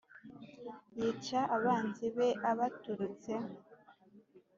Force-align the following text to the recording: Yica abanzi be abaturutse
Yica 0.97 1.39
abanzi 1.55 2.05
be 2.15 2.27
abaturutse 2.51 3.31